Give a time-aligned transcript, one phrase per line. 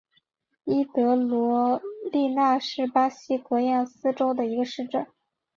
[0.63, 1.79] 伊德罗
[2.11, 5.05] 利纳是巴西戈亚斯州的一个市镇。